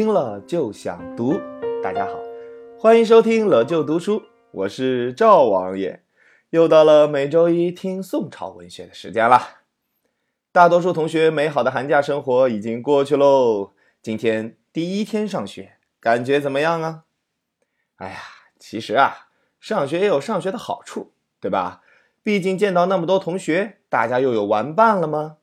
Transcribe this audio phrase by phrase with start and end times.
[0.00, 1.38] 听了就想读。
[1.82, 2.18] 大家好，
[2.78, 6.02] 欢迎收听了就读书，我是赵王爷。
[6.48, 9.58] 又到了每周一听宋朝文学的时间了。
[10.52, 17.04] 大多数同学美好的寒假生活已经过去喽，今天第一天上学，感觉怎么样啊？
[17.96, 18.16] 哎呀，
[18.58, 19.28] 其实啊，
[19.60, 21.82] 上学也有上学的好处，对吧？
[22.22, 25.36] 毕竟见到那么多同学，大家又有玩伴了吗？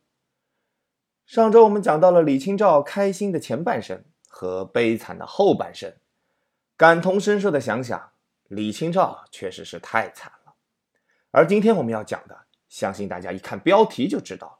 [1.27, 4.03] 上周我们讲到了李清照开心的前半生
[4.37, 5.91] 和悲惨的后半生，
[6.75, 8.11] 感同身受的想想，
[8.49, 10.53] 李清照确实是太惨了。
[11.31, 14.59] 而今天我们要讲的，相信大家一看标题就知道了。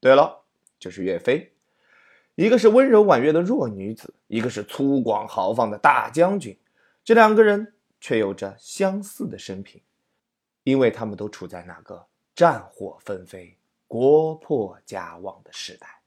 [0.00, 0.46] 对了，
[0.78, 1.52] 就是岳飞，
[2.36, 6.58] 一个是温柔婉约的弱女子，一个是粗犷豪放的大将军，
[7.04, 9.82] 这两个人却有着相似的生平，
[10.62, 13.58] 因为他们都处在那个战火纷飞。
[13.86, 16.00] 国破家亡的时代。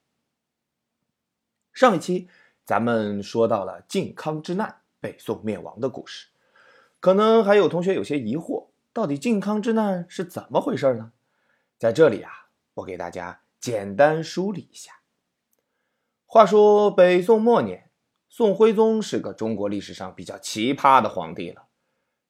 [1.72, 2.28] 上一期
[2.66, 6.26] 咱们说到了靖康之难，北宋灭亡的故事，
[6.98, 11.12] 可能还有同学有些疑惑，到底靖康之难是怎么回事呢？
[11.78, 14.94] 在这里啊，我给大家简单梳理一下。
[16.24, 17.88] 话说北宋末年，
[18.28, 21.68] 宋徽宗是个中国历史上比较奇葩的皇帝了，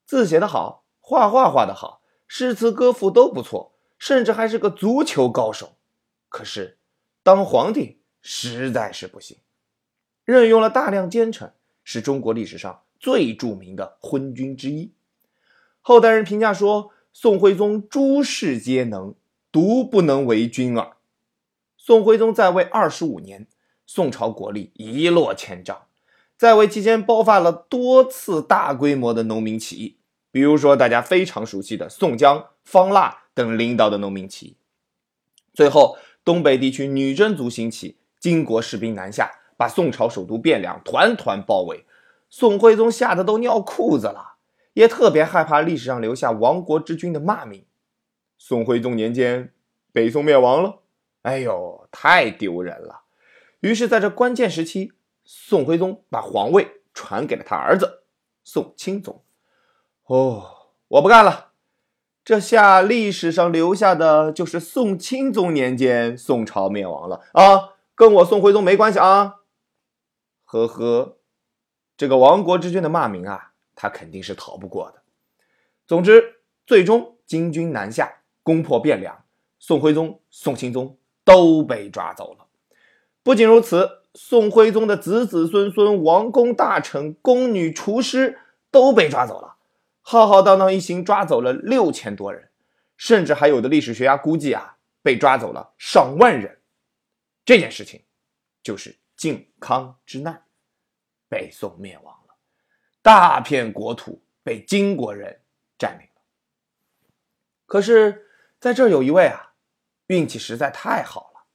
[0.05, 3.73] 字写得好，画画画得好，诗词歌赋都不错。
[3.98, 5.79] 甚至还是个足球高手，
[6.29, 6.79] 可是
[7.23, 9.39] 当皇帝实在是不行，
[10.27, 14.92] 任用了大量奸臣，是中国历史上最著名的昏君之一。
[15.80, 19.14] 后代人评价说，宋徽宗诸事皆能，
[19.50, 20.96] 独不能为君耳。
[21.78, 23.46] 宋徽宗在位二十五年，
[23.86, 25.86] 宋朝国力一落千丈，
[26.36, 29.96] 在位期间爆发了多次大规模的农民起义，
[30.30, 33.22] 比如说大家非常熟悉的宋江、方腊。
[33.36, 34.56] 等领导的农民起义，
[35.52, 41.84] 最后东北地区女真族兴起，金国士兵南下，把宋朝首都汴梁团团包围。
[42.28, 44.34] 宋徽宗吓得都尿裤子了，
[44.72, 47.64] 也特别害怕历史上留下亡国之君的骂名。
[48.36, 49.52] 宋徽宗年间，
[49.92, 50.80] 北宋灭亡了，
[51.22, 53.02] 哎呦，太丢人了。
[53.61, 54.92] 于是，在这关键时期，
[55.24, 58.02] 宋徽宗把皇位传给了他儿子
[58.45, 59.22] 宋钦宗。
[60.06, 60.45] 哦，
[60.89, 61.52] 我不干了。
[62.24, 69.36] 这下历史上留下的就是宋钦宗年间宋朝灭亡了啊，跟我宋徽宗没关系啊。
[70.46, 71.18] 呵呵，
[71.96, 75.02] 这个亡国之君的骂名啊，他肯定是逃不过的。
[75.86, 79.24] 总之，最终金军南下，攻破汴梁，
[79.58, 82.46] 宋徽宗、宋钦宗都被抓走了。
[83.23, 88.39] 不仅如此，宋徽宗的子子孙孙、王公大臣、宫女、厨师
[88.70, 89.57] 都被抓走了。
[90.01, 92.51] 浩浩荡荡一行抓走了六千多人，
[92.96, 96.61] 甚至还有的历史学家估计啊，被抓走了上万人。
[97.45, 98.02] 这件事情
[98.63, 100.44] 就是靖康之难，
[101.28, 102.34] 北宋灭亡了，
[103.02, 105.40] 大片国土被金国人
[105.78, 106.22] 占领了。
[107.64, 108.27] 可是，
[108.60, 109.54] 在这儿有一位啊，
[110.08, 111.46] 运气实在太好了。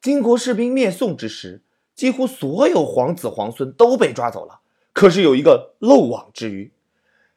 [0.00, 1.62] 金国士兵灭宋之时，
[1.94, 4.60] 几乎所有皇子皇孙都被抓走了，
[4.92, 6.72] 可是有一个漏网之鱼。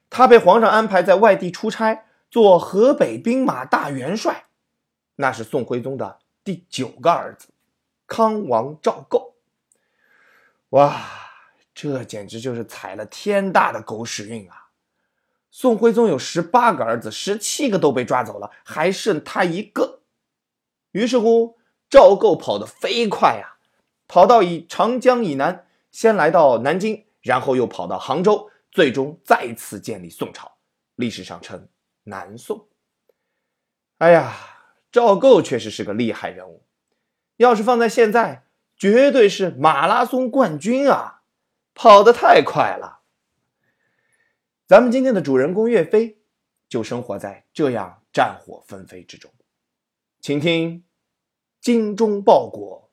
[0.10, 4.48] 他被皇上安排在外地出差，做河北兵马大元帅，
[5.16, 7.50] 那是宋徽宗的第九个儿子，
[8.08, 9.36] 康王赵构。
[10.70, 11.04] 哇，
[11.74, 14.70] 这简直就是踩了天大的狗屎运啊！
[15.50, 20.02] 宋徽宗有十八个儿子，十七个都被抓走了，还剩他一个。
[20.92, 21.58] 于是乎，
[21.90, 23.58] 赵构跑得飞快呀，
[24.08, 28.52] 跑到以长江以南，先来到南京，然后又跑到杭州。
[28.72, 30.60] 最终再次建立宋朝，
[30.94, 31.68] 历史上称
[32.04, 32.68] 南宋。
[33.98, 34.36] 哎呀，
[34.92, 36.64] 赵构确实是个厉害人物，
[37.38, 38.46] 要是放在现在，
[38.80, 41.24] 绝对是马拉松冠军啊，
[41.76, 43.02] 跑得太快了。
[44.66, 46.22] 咱们今天的主人公岳飞，
[46.70, 49.30] 就生活在这样战火纷飞之中，
[50.22, 50.86] 请听：
[51.60, 52.90] 精忠报国，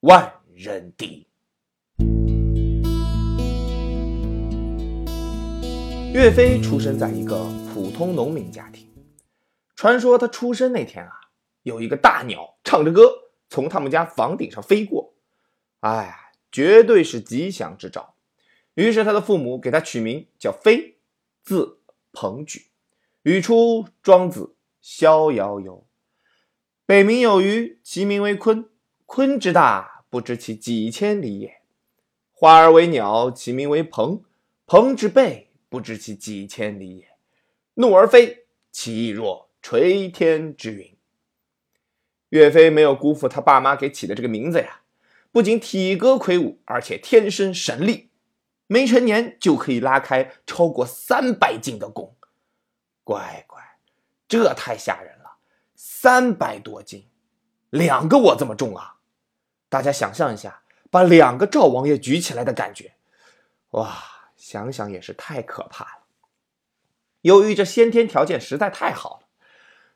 [0.00, 1.28] 万人敌。
[6.12, 8.92] 岳飞出生在一个普通农民家庭。
[9.76, 11.12] 传说他出生那天啊，
[11.62, 13.12] 有一个大鸟唱着歌
[13.48, 15.09] 从他们家房顶上飞过，
[15.80, 18.14] 哎，绝对是吉祥之兆。
[18.74, 20.96] 于是他的父母给他取名叫飞，
[21.42, 21.80] 字
[22.12, 22.68] 鹏举，
[23.22, 24.40] 语出《庄子·
[24.80, 25.78] 逍遥游》
[26.86, 28.68] ：“北冥有鱼，其名为鲲。
[29.06, 31.60] 鲲之大，不知其几千里也。
[32.32, 34.22] 化而为鸟，其名为鹏。
[34.66, 37.10] 鹏之背。”不知其几千里也，
[37.74, 40.96] 怒而飞，其翼若垂天之云。
[42.30, 44.79] 岳飞没有辜负他爸妈给起的这个名字呀，
[45.32, 48.10] 不仅体格魁梧，而且天生神力，
[48.66, 52.16] 没成年就可以拉开超过三百斤的弓。
[53.04, 53.60] 乖乖，
[54.28, 55.38] 这太吓人了！
[55.74, 57.08] 三百多斤，
[57.70, 58.96] 两个我这么重啊！
[59.68, 62.94] 大家想象一下，把两个赵王爷举起来的感觉，
[63.70, 63.96] 哇，
[64.36, 66.02] 想想也是太可怕了。
[67.22, 69.28] 由于这先天条件实在太好了，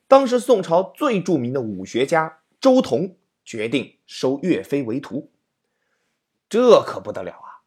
[0.07, 5.31] 当时宋朝最著名的武学家周同决定收岳飞为徒。
[6.49, 7.63] 这可不得了啊！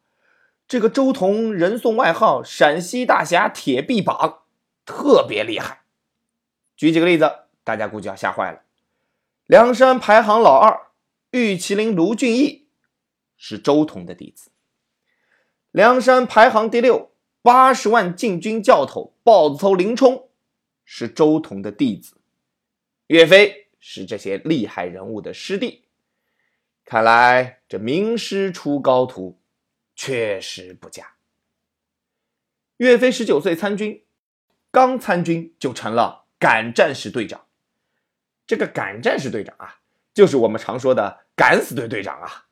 [0.66, 4.42] 这个周同人送外号“陕西大侠铁臂膀”。
[4.84, 5.82] 特别厉害，
[6.74, 7.30] 举几个例子，
[7.62, 8.62] 大家估计要吓坏了。
[9.44, 10.92] 梁山排行老二，
[11.30, 12.68] 玉麒麟卢俊义
[13.36, 14.50] 是周同的弟子。
[15.70, 17.10] 梁山排行第六，
[17.42, 20.30] 八十万禁军教头豹子头林冲
[20.86, 22.16] 是周同的弟子。
[23.08, 25.84] 岳飞是这些厉害人物的师弟。
[26.84, 29.40] 看来这名师出高徒，
[29.94, 31.14] 确实不假。
[32.78, 34.04] 岳飞十九岁参军。
[34.70, 37.46] 刚参军就成了敢战士队长，
[38.46, 39.80] 这个敢战士队长啊，
[40.12, 42.48] 就是我们常说的敢死队队长啊。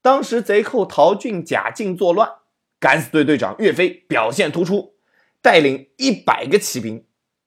[0.00, 2.36] 当时贼寇陶俊、贾敬作乱，
[2.78, 4.94] 敢死队队长岳飞表现突出，
[5.42, 7.04] 带领一百个骑兵，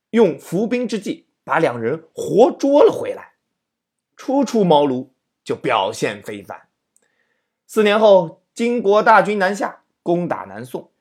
[0.10, 3.36] 用伏兵之计把两人活捉了回来。
[4.18, 5.12] 初出茅庐
[5.46, 6.68] 就表现非凡。
[7.66, 10.92] 四年后，金国大军南下，攻打南宋。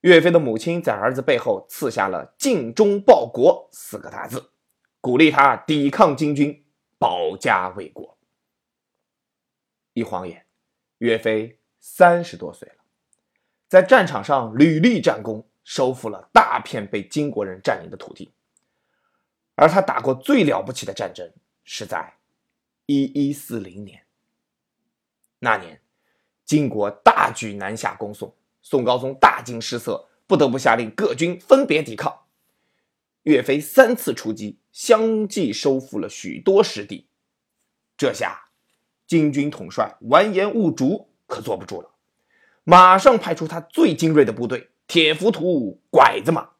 [0.00, 4.52] 岳飞的母亲在儿子背后刺下了“尽忠报国”四个大字，
[5.02, 6.64] 鼓励他抵抗金军，
[6.98, 8.16] 保家卫国。
[9.92, 10.46] 一晃眼，
[10.98, 12.84] 岳飞三十多岁了，
[13.68, 18.32] 在战场上屡立战功，收复了大片被金国人占领的土地。
[19.54, 21.32] 而他打过最了不起的战争，
[21.64, 22.14] 是在
[22.86, 24.02] 一一四零年。
[25.38, 25.80] 那年，
[26.44, 28.34] 金国大举南下攻宋。
[28.62, 32.22] 宋高宗大惊失色，不得不下令各军分别抵抗。
[33.24, 37.06] 岳飞三次出击，相继收复了许多失地。
[37.96, 38.48] 这下，
[39.06, 41.90] 金军统帅完颜兀竹可坐不住了，
[42.64, 46.52] 马上派出他最精锐的部队——铁浮屠拐子马。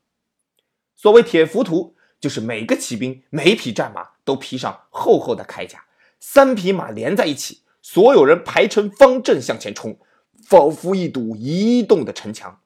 [0.95, 1.94] 所谓铁浮屠，
[2.25, 5.85] 就是每个骑兵每匹战马都披上厚厚的铠甲，
[6.19, 9.99] 三匹马连在一起，所有人排成方阵向前冲。
[10.43, 12.63] 仿佛一堵移动的城墙。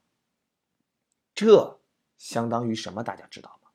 [1.34, 1.80] 这
[2.16, 3.02] 相当于什么？
[3.02, 3.70] 大家知道吗？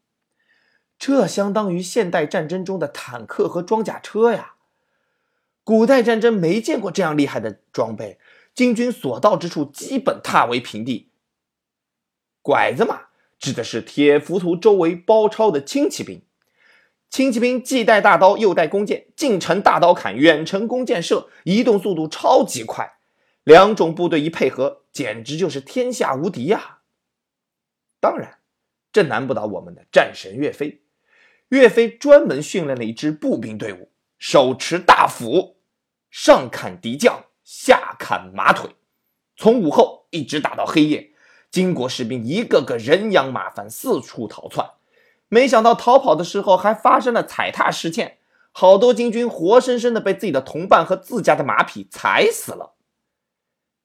[0.98, 4.56] 这相当于现代战争中的坦克和装甲车呀！
[5.66, 8.18] 古代战争没见过这样厉害的装备，
[8.56, 11.12] 金军所到之处基本踏为平地。
[12.42, 13.08] 拐子马
[13.44, 16.22] 指的是铁浮屠周围包抄的轻骑兵，
[17.10, 23.00] 轻骑兵既带大刀又带弓箭，近程大刀砍，远程弓箭射，移动速度超级快。
[23.44, 26.84] 两种部队一配合，简直就是天下无敌呀！
[28.00, 28.40] 当然，
[28.94, 30.84] 这难不倒我们的战神岳飞。
[31.50, 35.58] 岳飞专门训练了一支步兵队伍，手持大斧，
[36.10, 38.70] 上砍敌将，下砍马腿，
[39.36, 41.13] 从午后一直打到黑夜。
[41.54, 44.72] 金国士兵一个个人仰马翻，四处逃窜。
[45.28, 48.18] 没想到逃跑的时候还发生了踩踏事件，
[48.52, 52.74] 好多金军活生生的被自己的同伴和自家的马匹踩死了。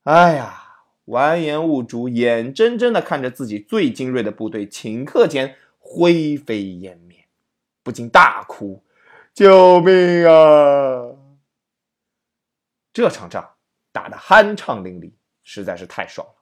[0.04, 7.26] 哎呀，完颜兀竹眼睁睁的看着自己最精锐的部队顷刻间灰飞烟灭，
[7.82, 8.82] 不禁大哭
[9.34, 11.12] ：“救命啊！”
[12.94, 13.56] 这场仗
[13.92, 15.12] 打得酣畅淋漓，
[15.42, 16.32] 实在是太爽了。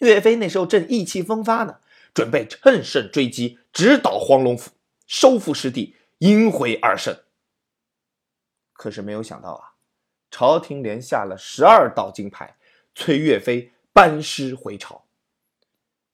[0.00, 1.78] 岳飞那时候正意气风发呢，
[2.12, 4.72] 准备乘胜追击，直捣黄龙府，
[5.06, 7.16] 收复失地，迎回二圣。
[8.72, 9.74] 可是没有想到啊！
[10.30, 12.56] 朝廷连下了十二道金牌，
[12.94, 15.04] 催岳飞班师回朝。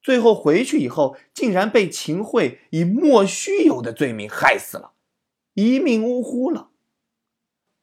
[0.03, 4.93] 最后回去以后，竟然被秦桧以莫须有的罪名害死了，
[5.55, 6.71] 一命呜呼了。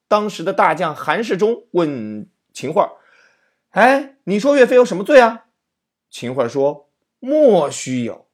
[0.08, 2.98] 当时的大将韩世忠问秦桧
[3.72, 5.46] ：“哎，你说岳飞有什么罪啊？”
[6.14, 8.30] 秦桧说：“莫须有，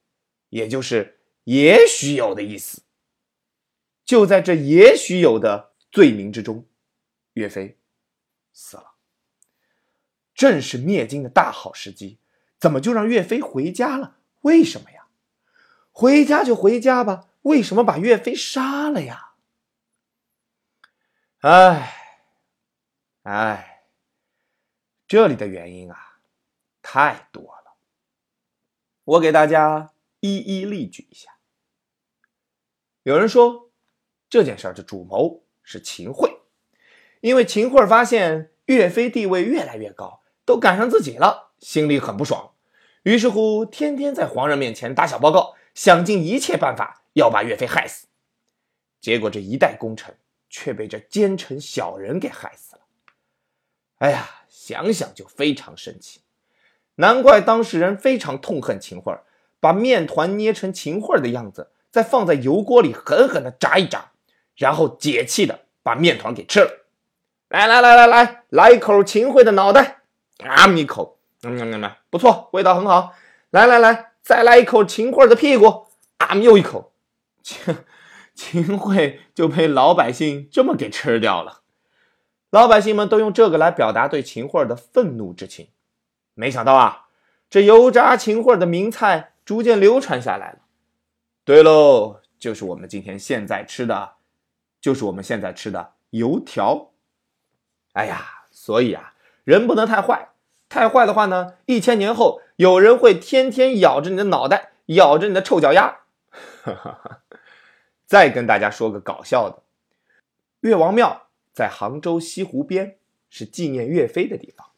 [0.50, 2.82] 也就是也许有的意思。”
[4.04, 6.68] 就在这也许有的罪名之中，
[7.32, 7.78] 岳飞。
[8.52, 8.96] 死了，
[10.34, 12.18] 正是灭金的大好时机，
[12.58, 14.18] 怎么就让岳飞回家了？
[14.42, 15.06] 为什么呀？
[15.90, 19.36] 回家就回家吧，为什么把岳飞杀了呀？
[21.38, 21.94] 哎，
[23.22, 23.86] 哎，
[25.06, 26.18] 这里的原因啊，
[26.82, 27.59] 太多了，
[29.10, 31.38] 我给大家一一例举一下。
[33.02, 33.72] 有人说，
[34.28, 36.42] 这件事儿的主谋是秦桧。
[37.20, 42.54] 因为秦桧发现岳飞地位越来越高，都赶上自己了，心里很不爽，
[43.02, 48.06] 于是乎天天在皇上面前打小报告，想尽一切办法要把岳飞害死。
[49.00, 50.16] 结果这一代功臣
[50.48, 52.82] 却被这奸臣小人给害死了。
[53.98, 56.20] 哎呀，想想就非常生气，
[57.00, 59.18] 难怪当事人非常痛恨秦桧，
[59.58, 64.12] 把面团捏成秦桧的样子，再放在油锅里狠狠的炸一炸，
[64.54, 66.70] 然后解气的把面团给吃了。
[67.48, 70.02] 来来来来来，来一口秦桧的脑袋，
[70.38, 73.14] 啊一口，嗯嗯嗯，不错，味道很好。
[73.50, 75.86] 来来来，再来一口秦桧的屁股，
[76.18, 76.92] 啊又一口，
[77.42, 77.76] 秦
[78.34, 81.62] 秦桧就被老百姓这么给吃掉了。
[82.50, 85.68] 老百姓们都用这个来表达对秦桧的愤怒之情。
[86.34, 87.08] 没想到啊，
[87.48, 90.58] 这油炸秦桧的名菜逐渐流传下来了。
[91.44, 94.14] 对喽，就是我们今天现在吃的，
[94.80, 96.92] 就是我们现在吃的油条。
[97.92, 100.28] 哎呀，所以啊，人不能太坏，
[100.68, 106.00] 太坏的话呢，一千年后有人会天天咬着你的脑袋，咬着你的臭脚丫。
[106.62, 107.20] 哈哈哈
[108.06, 109.62] 再跟大家说个搞笑的，
[110.60, 112.96] 岳王庙在杭州西湖边，
[113.28, 114.69] 是纪念岳飞的地方。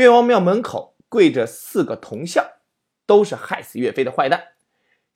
[0.00, 2.52] 岳王庙门口跪着四个铜像，
[3.04, 4.52] 都是害死岳飞的坏蛋，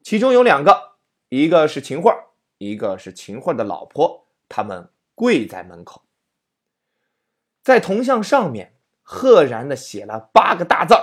[0.02, 0.96] 其中有两个，
[1.30, 2.12] 一个是秦桧，
[2.58, 6.02] 一个是秦桧的老婆，他们跪在门口。
[7.62, 10.94] 在铜像上面赫然的写了八个大字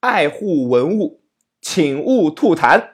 [0.00, 1.20] 爱护文物，
[1.60, 2.92] 请勿吐痰。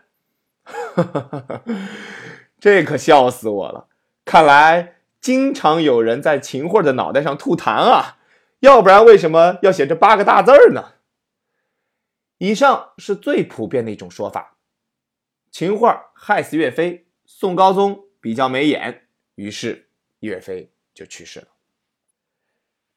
[2.59, 3.87] 这可笑死我了！
[4.25, 8.19] 看来经常有人在秦桧的脑袋上吐痰啊，
[8.63, 10.93] 要不然为什么要写这八个大字儿呢？
[12.39, 14.57] 以上是最普遍的一种说法：
[15.51, 19.89] 秦桧害死岳飞，宋高宗比较没眼，于是
[20.21, 21.49] 岳飞就去世了。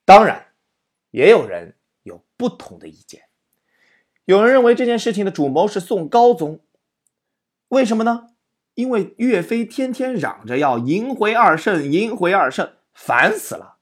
[0.06, 0.54] 当然，
[1.10, 3.24] 也有人有不同的意见。
[4.26, 6.60] 有人认为这件事情的主谋是宋高宗，
[7.70, 8.36] 为什么呢？
[8.76, 13.75] 因为岳飞天天嚷着要迎回二圣，迎回二圣，烦死了。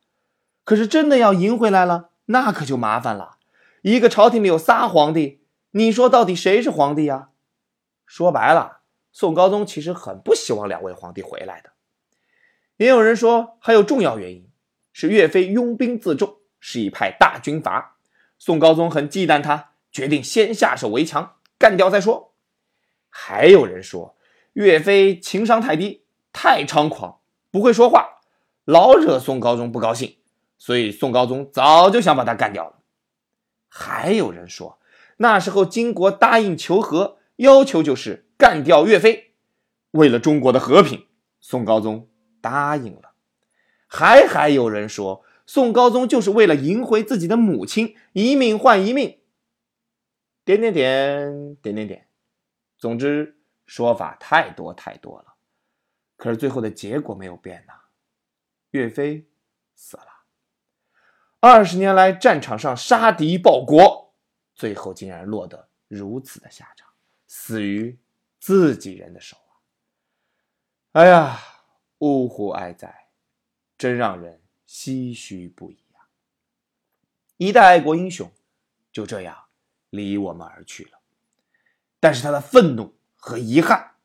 [0.64, 3.38] 可是真的要赢回来了，那可就麻烦了。
[3.82, 5.42] 一个朝廷里有仨皇帝，
[5.72, 7.30] 你说到底谁是皇帝呀？
[8.06, 8.80] 说白了，
[9.12, 11.72] 宋高宗其实很不希望两位皇帝回来的。
[12.78, 14.50] 也有人说还有重要原因。
[14.96, 17.98] 是岳飞拥兵自重，是一派大军阀。
[18.38, 22.36] 宋高宗很忌惮他，决定先下手为强，干掉再说。
[23.10, 24.16] 还有人说，
[24.54, 28.20] 岳飞情商太低，太猖狂，不会说话，
[28.66, 30.18] 老惹宋高宗不高兴，
[30.64, 32.80] 所以宋高宗早就想把他干掉了。
[33.68, 34.80] 还有人说，
[35.18, 39.34] 那时候金国答应求和，要求就是干掉岳飞，
[39.92, 41.06] 为了中国的和平，
[41.42, 42.08] 宋高宗
[42.40, 43.12] 答应了。
[43.88, 49.20] 还还有人说，宋高宗就是为了赢回自己的母亲，一命换一命。
[50.46, 52.08] 点点点点点点，
[52.78, 55.34] 总之说法太多太多了。
[56.16, 57.74] 可是最后的结果没有变呐，
[58.72, 59.28] 岳飞
[59.76, 60.13] 死了。
[61.46, 64.14] 二十年来战场上杀敌报国，
[64.56, 66.88] 最后竟然落得如此的下场，
[67.28, 68.00] 死于
[68.40, 69.60] 自己人的手啊！
[70.94, 71.38] 哎呀，
[71.98, 73.10] 呜呼哀哉！
[73.78, 76.08] 真让人唏嘘不已啊！
[77.36, 78.32] 一代爱国英雄
[78.94, 79.38] 就这样
[79.90, 81.02] 离我们而去了，
[82.00, 83.96] 但是他的愤怒和遗憾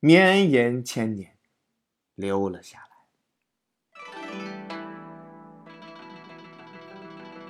[0.00, 1.38] 绵延千年，
[2.16, 2.86] 留了下来。《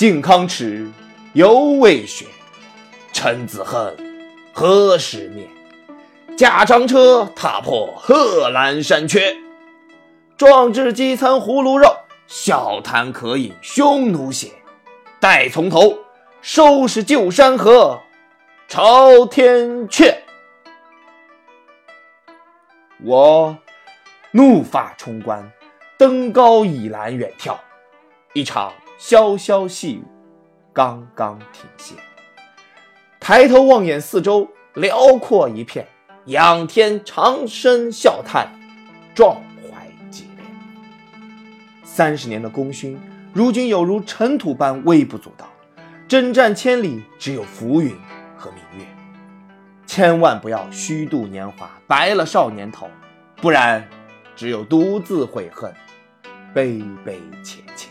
[0.00, 0.90] 靖康耻，
[1.34, 2.24] 犹未雪。
[3.12, 3.94] 臣子恨，
[4.50, 5.46] 何时灭？
[6.38, 9.36] 驾长车，踏破贺兰山缺。
[10.38, 11.94] 壮志饥餐胡虏肉，
[12.26, 14.50] 笑谈渴饮匈奴血。
[15.20, 15.98] 待从头，
[16.40, 18.00] 收拾旧山河，
[18.68, 20.16] 朝天阙。
[23.04, 23.54] 我
[24.30, 25.52] 怒发冲冠，
[25.98, 27.54] 登高倚栏远眺，
[28.32, 30.04] 一场潇潇细雨
[30.74, 31.94] 刚刚停歇。
[33.18, 35.88] 抬头望眼四周，辽阔一片，
[36.26, 38.46] 仰天长声笑叹，
[39.14, 40.44] 壮怀激烈。
[41.82, 43.00] 三十年的功勋，
[43.32, 45.46] 如今有如尘土般微不足道。
[46.06, 47.96] 征战千里，只有浮云
[48.36, 48.86] 和明月。
[49.86, 52.86] 千万不要虚度年华，白了少年头，
[53.36, 53.88] 不然
[54.36, 55.72] 只有独自悔恨，
[56.52, 57.89] 悲悲切切。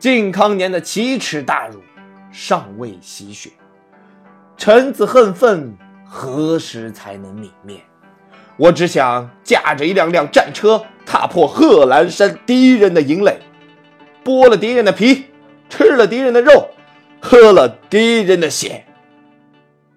[0.00, 1.82] 靖康年的奇耻大辱，
[2.32, 3.50] 尚未洗雪，
[4.56, 5.76] 臣子恨愤，
[6.06, 7.78] 何时才能泯灭？
[8.56, 13.38] 我只想驾着一辆辆战车，踏破贺兰山敌人的营垒，
[14.24, 15.26] 剥了敌人的皮。
[15.68, 16.68] 吃了敌人的肉，
[17.20, 18.84] 喝了敌人的血，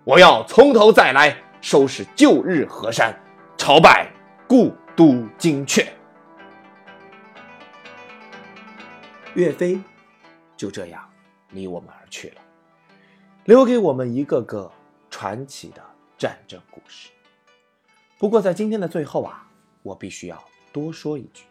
[0.03, 3.11] 我要从头再来，收拾旧日河山，
[3.57, 4.07] 朝拜
[4.47, 5.85] 故都金阙。
[9.33, 9.79] 岳飞
[10.63, 11.11] 就这样
[11.49, 12.41] 离我们而去了，
[13.43, 14.71] 留给我们一个个
[15.09, 15.83] 传奇的
[16.17, 17.09] 战争故事。
[18.17, 19.45] 不过在今天的最后啊，
[19.81, 20.41] 我必须要
[20.71, 21.43] 多说一句，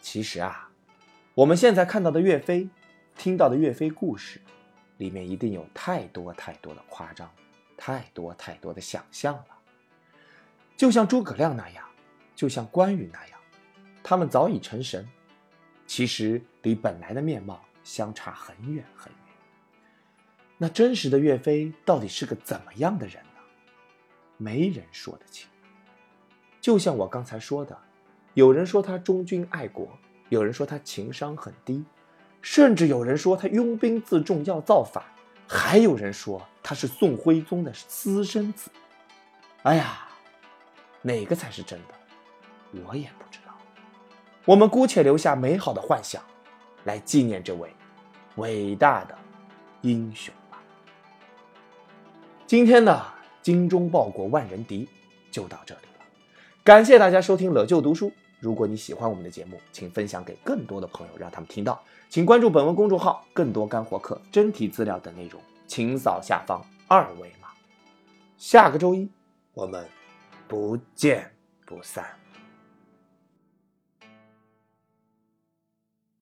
[0.00, 0.68] 其实啊，
[1.32, 2.68] 我们现在看到的岳飞。
[3.16, 4.40] 听到的岳飞故事，
[4.96, 7.30] 里面一定有太多太多的夸张，
[7.76, 9.46] 太多太多的想象了。
[10.76, 11.86] 就像诸葛亮那样，
[12.34, 13.38] 就像关羽那样，
[14.02, 15.08] 他们早已成神，
[15.86, 19.20] 其实离本来的面貌相差很远很远。
[20.58, 23.40] 那真实的岳飞到底是个怎么样的人呢？
[24.36, 25.48] 没人说得清。
[26.60, 27.76] 就像我刚才说的，
[28.34, 29.88] 有人说他忠君爱国，
[30.28, 31.84] 有人说他情商很低。
[32.40, 35.04] 甚至有人说他拥兵自重要造反，
[35.46, 38.68] 还有人说他是宋徽宗的私生子。
[39.62, 40.08] 哎呀，
[41.02, 41.94] 哪个才是真的，
[42.84, 43.56] 我也不知道。
[44.44, 46.20] 我们姑且留下美好的幻想，
[46.84, 47.74] 来纪念这位
[48.36, 49.16] 伟大的
[49.82, 50.60] 英雄吧。
[52.46, 53.04] 今天的
[53.40, 54.88] 精忠报国万人敌
[55.30, 56.04] 就到这里了，
[56.62, 58.12] 感谢大家收听乐就读书。
[58.40, 61.80] 如果你喜欢我们的节目，请分享给更多的朋友，让他们听到。
[62.08, 67.48] 请关注本文公众号，更多干货课、真题资料等内容，请扫下方二维码。
[68.36, 69.08] 下个周一，
[69.54, 69.88] 我们
[70.48, 71.32] 不见
[71.64, 72.21] 不散。